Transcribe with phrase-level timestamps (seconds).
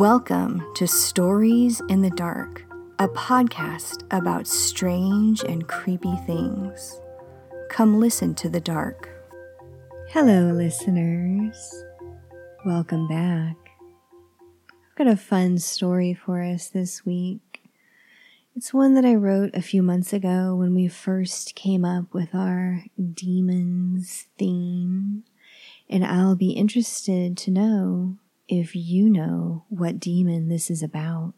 [0.00, 2.64] Welcome to Stories in the Dark,
[2.98, 6.98] a podcast about strange and creepy things.
[7.68, 9.10] Come listen to the dark.
[10.08, 11.84] Hello, listeners.
[12.64, 13.56] Welcome back.
[14.70, 17.68] I've got a fun story for us this week.
[18.56, 22.34] It's one that I wrote a few months ago when we first came up with
[22.34, 25.24] our demons theme,
[25.90, 28.16] and I'll be interested to know
[28.50, 31.34] if you know what demon this is about.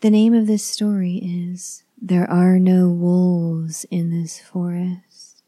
[0.00, 5.42] The name of this story is There Are No Wolves in This Forest.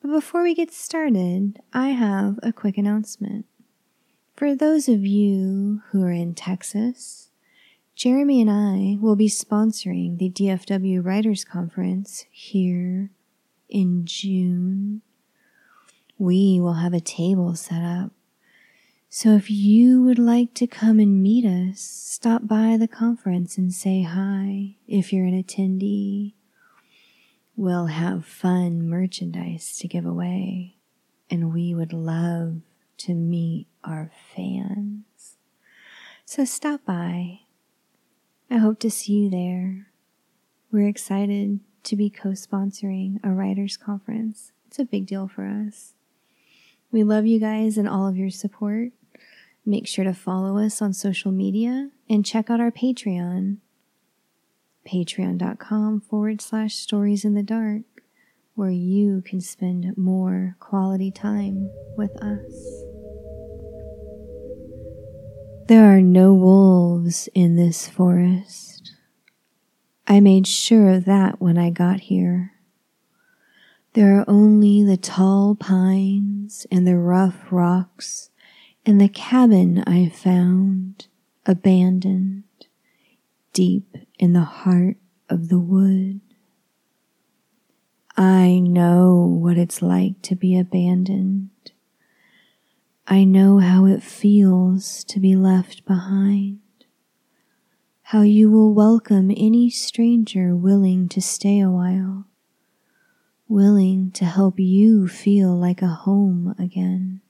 [0.00, 3.46] But before we get started, I have a quick announcement.
[4.34, 7.30] For those of you who are in Texas,
[7.94, 13.10] Jeremy and I will be sponsoring the DFW Writers Conference here
[13.68, 15.02] in June.
[16.18, 18.10] We will have a table set up
[19.14, 23.70] so if you would like to come and meet us, stop by the conference and
[23.70, 26.32] say hi if you're an attendee.
[27.54, 30.76] We'll have fun merchandise to give away,
[31.30, 32.62] and we would love
[33.00, 35.36] to meet our fans.
[36.24, 37.40] So stop by.
[38.50, 39.88] I hope to see you there.
[40.70, 44.52] We're excited to be co sponsoring a writers' conference.
[44.68, 45.92] It's a big deal for us.
[46.90, 48.92] We love you guys and all of your support.
[49.64, 53.58] Make sure to follow us on social media and check out our Patreon,
[54.86, 57.82] patreon.com forward slash stories in the dark,
[58.54, 62.84] where you can spend more quality time with us.
[65.68, 68.92] There are no wolves in this forest.
[70.08, 72.52] I made sure of that when I got here.
[73.92, 78.30] There are only the tall pines and the rough rocks
[78.84, 81.06] and the cabin I found
[81.46, 82.44] abandoned
[83.52, 84.96] deep in the heart
[85.28, 86.20] of the wood.
[88.16, 91.50] I know what it's like to be abandoned.
[93.06, 96.58] I know how it feels to be left behind.
[98.02, 102.26] How you will welcome any stranger willing to stay a while,
[103.48, 107.20] willing to help you feel like a home again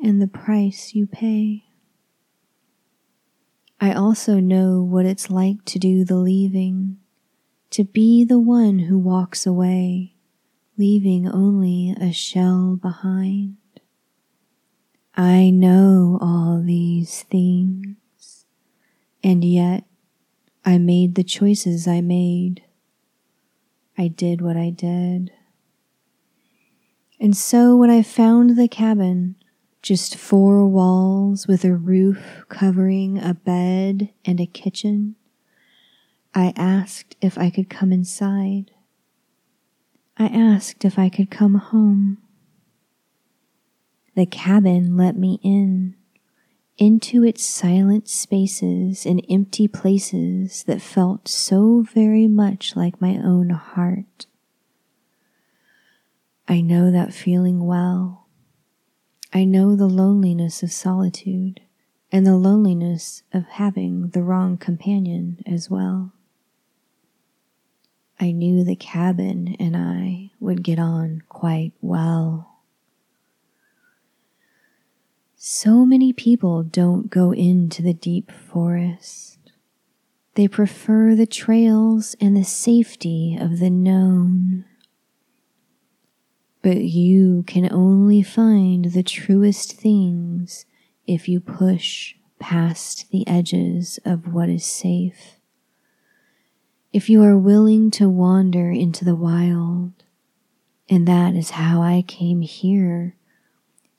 [0.00, 1.64] and the price you pay.
[3.80, 6.98] I also know what it's like to do the leaving,
[7.70, 10.14] to be the one who walks away,
[10.78, 13.56] leaving only a shell behind.
[15.14, 18.46] I know all these things,
[19.22, 19.84] and yet
[20.64, 22.62] I made the choices I made.
[23.96, 25.32] I did what I did.
[27.18, 29.36] And so when I found the cabin,
[29.86, 35.14] just four walls with a roof covering a bed and a kitchen.
[36.34, 38.72] I asked if I could come inside.
[40.16, 42.18] I asked if I could come home.
[44.16, 45.94] The cabin let me in,
[46.76, 53.50] into its silent spaces and empty places that felt so very much like my own
[53.50, 54.26] heart.
[56.48, 58.25] I know that feeling well
[59.36, 61.60] I know the loneliness of solitude
[62.10, 66.14] and the loneliness of having the wrong companion as well.
[68.18, 72.62] I knew the cabin and I would get on quite well.
[75.36, 79.38] So many people don't go into the deep forest.
[80.34, 84.64] They prefer the trails and the safety of the known.
[86.66, 90.66] But you can only find the truest things
[91.06, 95.38] if you push past the edges of what is safe.
[96.92, 99.92] If you are willing to wander into the wild,
[100.90, 103.14] and that is how I came here,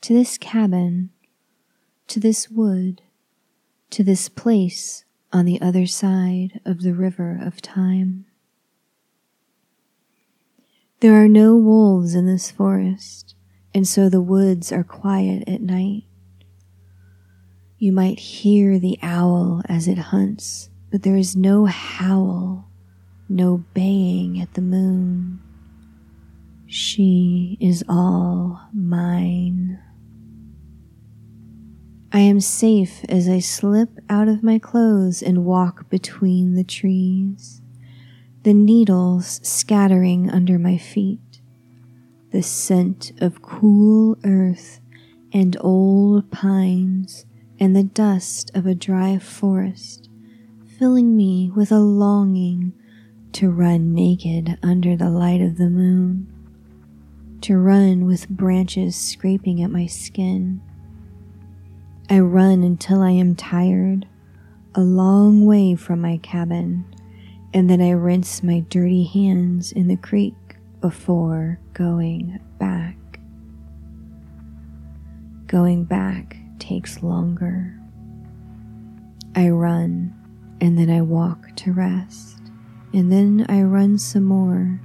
[0.02, 1.12] to this cabin,
[2.08, 3.02] to this wood,
[3.92, 8.26] to this place on the other side of the river of time.
[11.00, 13.36] There are no wolves in this forest,
[13.72, 16.06] and so the woods are quiet at night.
[17.78, 22.68] You might hear the owl as it hunts, but there is no howl,
[23.30, 25.40] no baying at the moon.
[26.66, 29.80] She is all mine.
[32.12, 37.62] I am safe as I slip out of my clothes and walk between the trees
[38.48, 41.42] the needles scattering under my feet,
[42.32, 44.80] the scent of cool earth
[45.34, 47.26] and old pines
[47.60, 50.08] and the dust of a dry forest,
[50.80, 52.72] filling me with a longing
[53.34, 56.26] to run naked under the light of the moon,
[57.42, 60.62] to run with branches scraping at my skin.
[62.10, 64.08] I run until I am tired,
[64.74, 66.86] a long way from my cabin,
[67.58, 70.36] and then I rinse my dirty hands in the creek
[70.80, 72.96] before going back.
[75.48, 77.76] Going back takes longer.
[79.36, 80.14] I run
[80.62, 82.38] and then I walk to rest,
[82.94, 84.80] and then I run some more,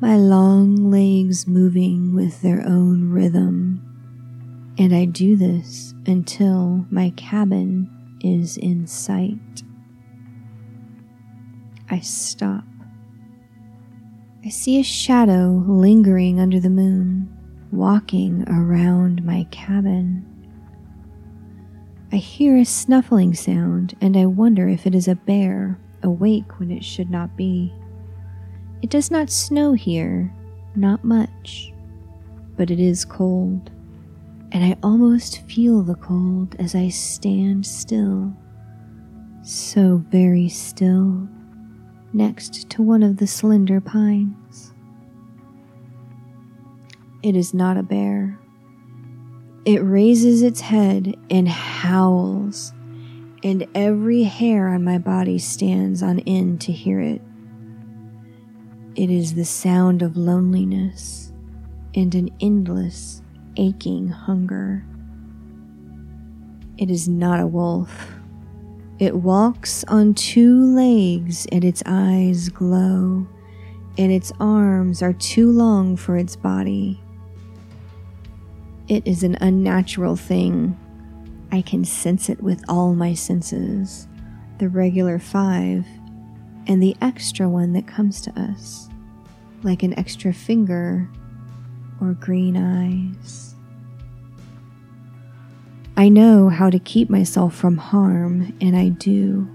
[0.00, 3.80] my long legs moving with their own rhythm.
[4.76, 9.62] And I do this until my cabin is in sight.
[11.92, 12.64] I stop.
[14.42, 17.28] I see a shadow lingering under the moon,
[17.70, 20.26] walking around my cabin.
[22.10, 26.70] I hear a snuffling sound and I wonder if it is a bear awake when
[26.70, 27.74] it should not be.
[28.80, 30.34] It does not snow here,
[30.74, 31.74] not much,
[32.56, 33.70] but it is cold,
[34.50, 38.34] and I almost feel the cold as I stand still,
[39.42, 41.28] so very still,
[42.12, 44.72] next to one of the slender pines.
[47.22, 48.38] It is not a bear
[49.64, 52.72] it raises its head and howls,
[53.44, 57.20] and every hair on my body stands on end to hear it.
[58.96, 61.32] It is the sound of loneliness
[61.94, 63.22] and an endless,
[63.56, 64.84] aching hunger.
[66.76, 68.14] It is not a wolf.
[69.02, 73.26] It walks on two legs and its eyes glow,
[73.98, 77.02] and its arms are too long for its body.
[78.86, 80.78] It is an unnatural thing.
[81.50, 84.06] I can sense it with all my senses
[84.58, 85.84] the regular five,
[86.68, 88.88] and the extra one that comes to us,
[89.64, 91.10] like an extra finger
[92.00, 93.51] or green eyes.
[95.96, 99.48] I know how to keep myself from harm, and I do.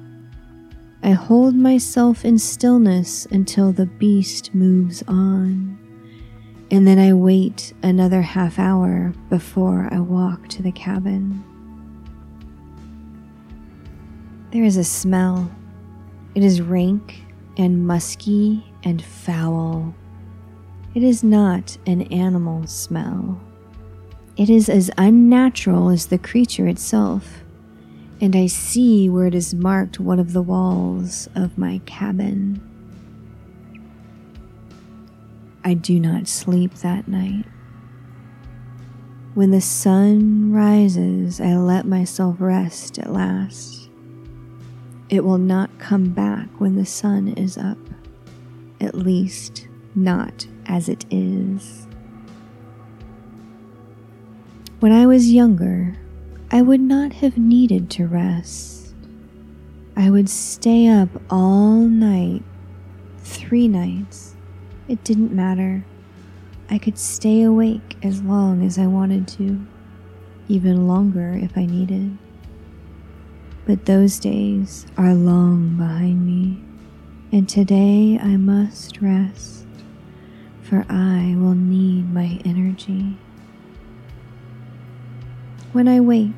[1.04, 5.78] I hold myself in stillness until the beast moves on
[6.70, 11.44] and then I wait another half hour before I walk to the cabin.
[14.52, 15.50] There is a smell.
[16.36, 17.24] It is rank
[17.58, 19.96] and musky and foul.
[20.94, 23.40] It is not an animal smell.
[24.38, 27.44] It is as unnatural as the creature itself,
[28.22, 32.62] and I see where it is marked one of the walls of my cabin.
[35.64, 37.46] I do not sleep that night.
[39.34, 43.90] When the sun rises, I let myself rest at last.
[45.10, 47.80] It will not come back when the sun is up,
[48.80, 51.88] at least not as it is.
[54.80, 55.96] When I was younger,
[56.52, 58.94] I would not have needed to rest.
[59.96, 62.44] I would stay up all night,
[63.18, 64.36] three nights,
[64.88, 65.84] it didn't matter.
[66.70, 69.66] I could stay awake as long as I wanted to,
[70.48, 72.16] even longer if I needed.
[73.66, 76.64] But those days are long behind me,
[77.32, 79.66] and today I must rest,
[80.62, 83.18] for I will need my energy.
[85.78, 86.32] When I wake,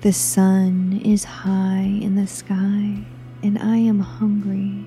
[0.00, 3.04] the sun is high in the sky,
[3.42, 4.86] and I am hungry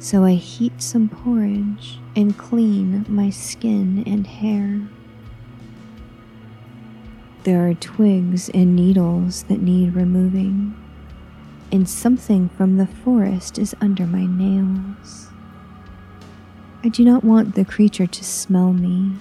[0.00, 4.80] so I heat some porridge and clean my skin and hair.
[7.44, 10.74] There are twigs and needles that need removing,
[11.70, 15.28] and something from the forest is under my nails.
[16.82, 19.12] I do not want the creature to smell me,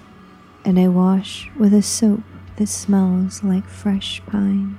[0.65, 2.23] and I wash with a soap
[2.57, 4.77] that smells like fresh pine.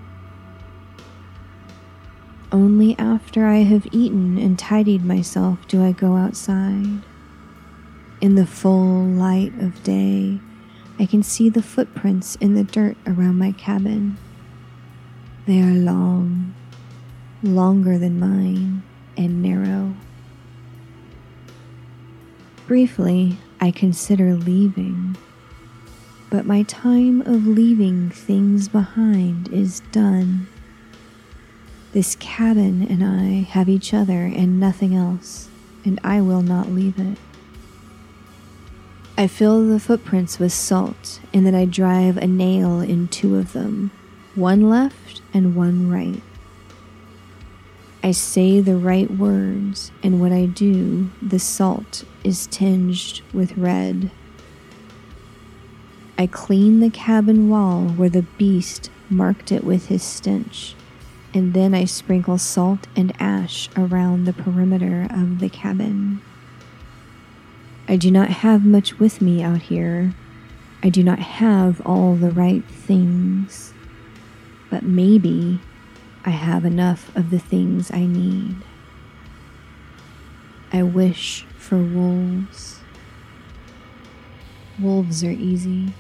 [2.51, 7.03] Only after I have eaten and tidied myself do I go outside.
[8.21, 10.41] In the full light of day,
[10.99, 14.17] I can see the footprints in the dirt around my cabin.
[15.47, 16.55] They are long,
[17.43, 18.83] longer than mine,
[19.17, 19.95] and narrow.
[22.67, 25.17] Briefly, I consider leaving,
[26.31, 30.47] but my time of leaving things behind is done.
[31.93, 35.49] This cabin and I have each other and nothing else,
[35.85, 37.19] and I will not leave it.
[39.17, 43.53] I fill the footprints with salt, and then I drive a nail in two of
[43.53, 43.91] them,
[44.35, 46.23] one left and one right.
[48.01, 54.13] I say the right words, and what I do, the salt is tinged with red.
[56.21, 60.75] I clean the cabin wall where the beast marked it with his stench,
[61.33, 66.21] and then I sprinkle salt and ash around the perimeter of the cabin.
[67.87, 70.13] I do not have much with me out here.
[70.83, 73.73] I do not have all the right things,
[74.71, 75.61] but maybe
[76.25, 78.57] I have enough of the things I need.
[80.73, 82.81] I wish for wolves.
[84.81, 85.95] Wolves are easy.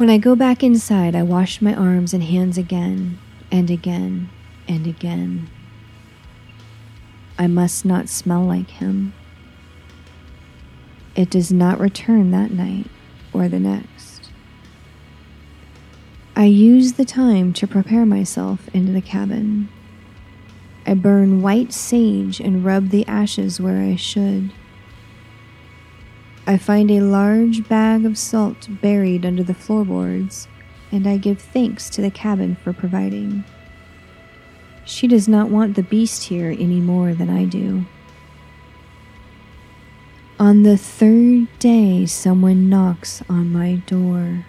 [0.00, 3.18] When I go back inside, I wash my arms and hands again
[3.52, 4.30] and again
[4.66, 5.50] and again.
[7.38, 9.12] I must not smell like him.
[11.14, 12.86] It does not return that night
[13.34, 14.30] or the next.
[16.34, 19.68] I use the time to prepare myself into the cabin.
[20.86, 24.50] I burn white sage and rub the ashes where I should.
[26.50, 30.48] I find a large bag of salt buried under the floorboards,
[30.90, 33.44] and I give thanks to the cabin for providing.
[34.84, 37.84] She does not want the beast here any more than I do.
[40.40, 44.44] On the third day, someone knocks on my door.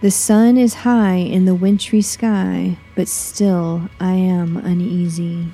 [0.00, 5.48] The sun is high in the wintry sky, but still I am uneasy.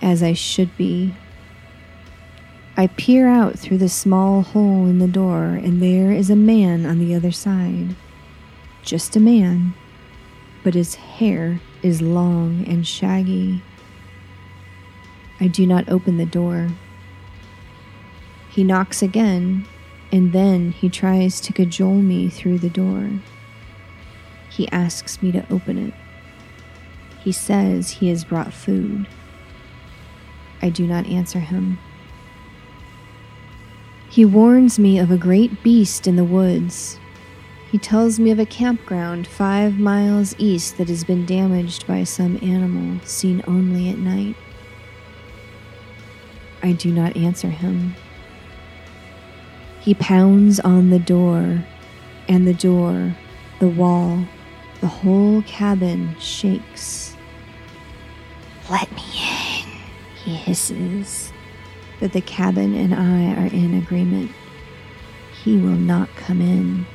[0.00, 1.16] As I should be.
[2.76, 6.84] I peer out through the small hole in the door, and there is a man
[6.84, 7.94] on the other side.
[8.82, 9.74] Just a man,
[10.64, 13.62] but his hair is long and shaggy.
[15.38, 16.70] I do not open the door.
[18.50, 19.66] He knocks again,
[20.10, 23.08] and then he tries to cajole me through the door.
[24.50, 25.94] He asks me to open it.
[27.22, 29.06] He says he has brought food.
[30.60, 31.78] I do not answer him.
[34.14, 37.00] He warns me of a great beast in the woods.
[37.72, 42.38] He tells me of a campground five miles east that has been damaged by some
[42.40, 44.36] animal seen only at night.
[46.62, 47.96] I do not answer him.
[49.80, 51.64] He pounds on the door,
[52.28, 53.16] and the door,
[53.58, 54.24] the wall,
[54.80, 57.16] the whole cabin shakes.
[58.70, 59.68] Let me in,
[60.24, 61.32] he hisses.
[62.00, 64.32] But the cabin and I are in agreement.
[65.42, 66.86] He will not come in.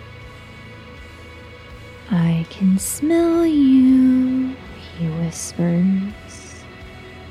[2.12, 4.56] I can smell you,
[4.98, 6.64] he whispers,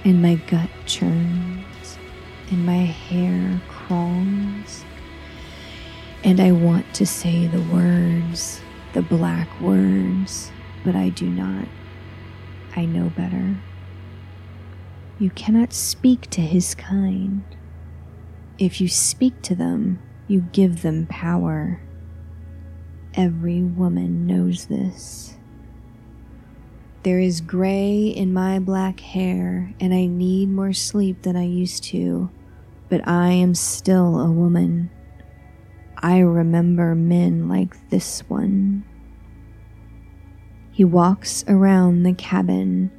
[0.05, 1.99] and my gut churns,
[2.51, 4.85] and my hair crawls
[6.25, 8.61] and I want to say the words,
[8.93, 10.51] the black words,
[10.85, 11.67] but I do not.
[12.77, 13.57] I know better.
[15.19, 17.43] You cannot speak to his kind.
[18.59, 21.81] If you speak to them, you give them power.
[23.15, 25.37] Every woman knows this.
[27.05, 31.85] There is gray in my black hair, and I need more sleep than I used
[31.85, 32.31] to,
[32.89, 34.91] but I am still a woman.
[35.97, 38.85] I remember men like this one.
[40.73, 42.91] He walks around the cabin,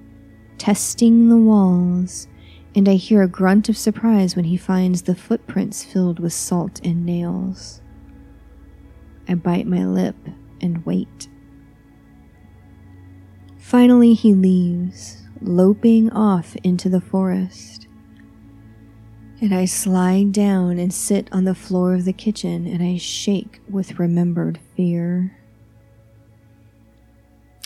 [0.58, 2.30] testing the walls,
[2.76, 6.80] and I hear a grunt of surprise when he finds the footprints filled with salt
[6.84, 7.82] and nails.
[9.28, 10.16] I bite my lip
[10.62, 11.28] and wait.
[13.58, 17.80] Finally, he leaves, loping off into the forest
[19.42, 23.62] and I slide down and sit on the floor of the kitchen and I shake
[23.70, 25.38] with remembered fear.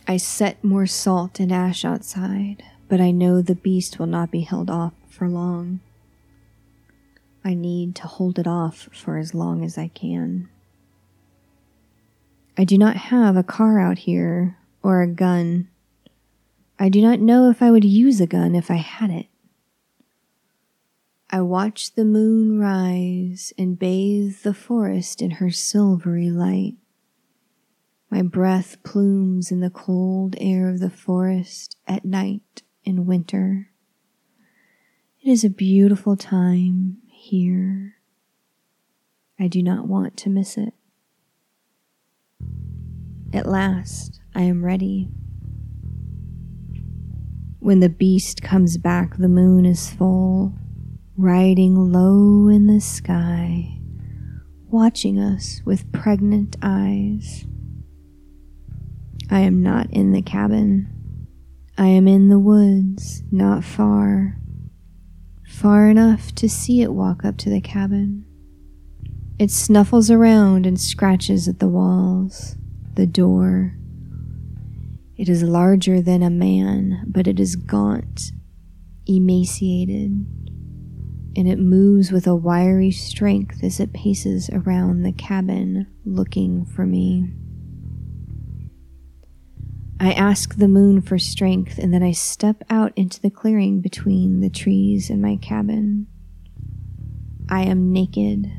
[0.08, 4.42] I set more salt and ash outside, but I know the beast will not be
[4.42, 5.80] held off for long.
[7.44, 10.48] I need to hold it off for as long as I can.
[12.56, 15.70] I do not have a car out here or a gun.
[16.78, 19.26] I do not know if I would use a gun if I had it.
[21.32, 26.76] I watch the moon rise and bathe the forest in her silvery light.
[28.12, 33.70] My breath plumes in the cold air of the forest at night in winter.
[35.22, 37.96] It is a beautiful time here.
[39.40, 40.74] I do not want to miss it.
[43.34, 45.10] At last, I am ready.
[47.60, 50.54] When the beast comes back, the moon is full
[51.16, 53.80] riding low in the sky,
[54.68, 57.46] watching us with pregnant eyes.
[59.30, 60.93] I am not in the cabin.
[61.78, 64.38] I am in the woods, not far.
[65.48, 68.26] Far enough to see it walk up to the cabin.
[69.40, 72.58] It snuffles around and scratches at the walls,
[72.94, 73.76] the door.
[75.18, 78.32] It is larger than a man, but it is gaunt,
[79.08, 80.12] emaciated,
[81.36, 86.86] and it moves with a wiry strength as it paces around the cabin looking for
[86.86, 87.32] me.
[90.04, 94.42] I ask the moon for strength, and then I step out into the clearing between
[94.42, 96.08] the trees and my cabin.
[97.50, 98.52] I am naked.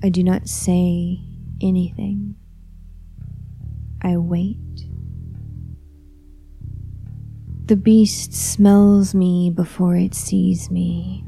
[0.00, 1.18] I do not say
[1.60, 2.36] anything.
[4.00, 4.86] I wait.
[7.66, 11.24] The beast smells me before it sees me.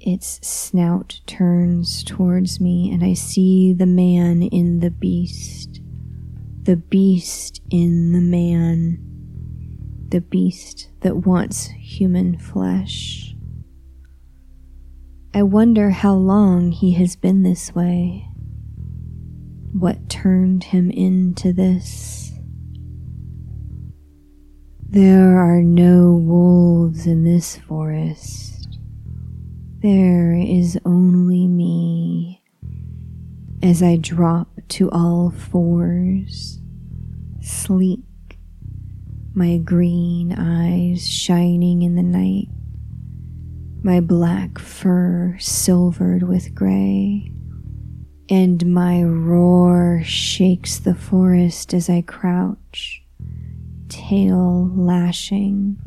[0.00, 5.71] Its snout turns towards me, and I see the man in the beast
[6.62, 8.98] the beast in the man,
[10.08, 13.34] the beast that wants human flesh.
[15.34, 18.28] I wonder how long he has been this way.
[19.72, 22.32] What turned him into this?
[24.88, 28.78] There are no wolves in this forest.
[29.78, 32.44] There is only me
[33.62, 36.60] as I drop to all fours,
[37.40, 38.00] sleek,
[39.34, 42.48] my green eyes shining in the night,
[43.82, 47.32] my black fur silvered with gray,
[48.28, 53.02] and my roar shakes the forest as I crouch,
[53.88, 55.78] tail lashing,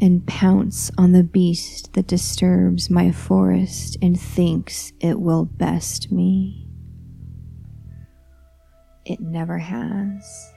[0.00, 6.67] and pounce on the beast that disturbs my forest and thinks it will best me.
[9.08, 10.52] It never has.